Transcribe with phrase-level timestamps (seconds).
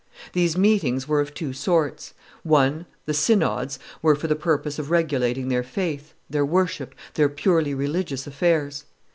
[0.33, 5.49] These meetings were of two sorts; one, the synods, were for the purpose of regulating
[5.49, 8.85] their faith, their worship, their purely religious affairs.